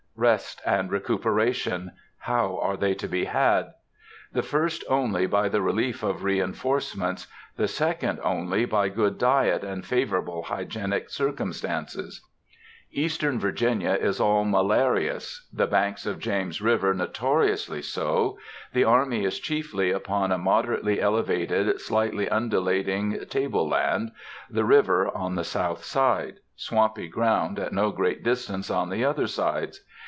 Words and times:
Rest 0.17 0.61
and 0.67 0.91
recuperation,—how 0.91 2.59
are 2.61 2.77
they 2.77 2.93
to 2.93 3.07
be 3.07 3.25
had? 3.25 3.73
The 4.31 4.43
first 4.43 4.83
only 4.87 5.25
by 5.25 5.49
the 5.49 5.63
relief 5.63 6.03
of 6.03 6.23
reinforcements; 6.23 7.25
the 7.57 7.67
second 7.67 8.19
only 8.21 8.65
by 8.65 8.89
good 8.89 9.17
diet 9.17 9.63
and 9.63 9.83
favorable 9.83 10.43
hygienic 10.43 11.09
circumstances. 11.09 12.21
Eastern 12.91 13.39
Virginia 13.39 13.93
is 13.99 14.19
all 14.19 14.45
malarious,—the 14.45 15.65
banks 15.67 16.05
of 16.05 16.19
James 16.19 16.61
River 16.61 16.93
notoriously 16.93 17.81
so; 17.81 18.37
the 18.73 18.83
army 18.83 19.25
is 19.25 19.39
chiefly 19.39 19.89
upon 19.89 20.31
a 20.31 20.37
moderately 20.37 21.01
elevated, 21.01 21.81
slightly 21.81 22.29
undulating 22.29 23.17
table 23.25 23.67
land; 23.67 24.11
the 24.51 24.65
river 24.65 25.07
on 25.17 25.33
the 25.33 25.43
south 25.43 25.83
side; 25.83 26.35
swampy 26.55 27.07
ground 27.07 27.57
at 27.57 27.73
no 27.73 27.89
great 27.89 28.23
distance 28.23 28.69
on 28.69 28.89
the 28.91 29.03
other 29.03 29.25
sides. 29.25 29.83